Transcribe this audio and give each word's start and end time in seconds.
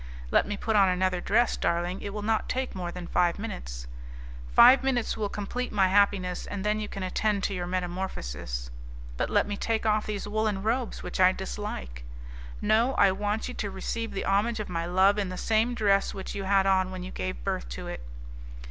"Let 0.31 0.47
me 0.47 0.57
put 0.57 0.75
on 0.75 0.89
another 0.89 1.21
dress, 1.21 1.55
darling, 1.55 2.01
it 2.01 2.11
will 2.11 2.23
not 2.23 2.49
take 2.49 2.73
more 2.73 2.91
than 2.91 3.05
five 3.05 3.37
minutes." 3.37 3.85
"Five 4.51 4.83
minutes 4.83 5.15
will 5.15 5.29
complete 5.29 5.71
my 5.71 5.89
happiness, 5.89 6.47
and 6.47 6.65
then 6.65 6.79
you 6.79 6.87
can 6.89 7.03
attend 7.03 7.43
to 7.43 7.53
your 7.53 7.67
metamorphosis." 7.67 8.71
"But 9.15 9.29
let 9.29 9.45
me 9.45 9.57
take 9.57 9.85
off 9.85 10.07
these 10.07 10.27
woollen 10.27 10.63
robes, 10.63 11.03
which 11.03 11.19
I 11.19 11.31
dislike." 11.33 12.03
"No; 12.63 12.95
I 12.95 13.11
want 13.11 13.47
you 13.47 13.53
to 13.53 13.69
receive 13.69 14.11
the 14.13 14.25
homage 14.25 14.59
of 14.59 14.69
my 14.69 14.87
love 14.87 15.19
in 15.19 15.29
the 15.29 15.37
same 15.37 15.75
dress 15.75 16.15
which 16.15 16.33
you 16.33 16.45
had 16.45 16.65
on 16.65 16.89
when 16.89 17.03
you 17.03 17.11
gave 17.11 17.43
birth 17.43 17.69
to 17.69 17.85
it." 17.85 18.03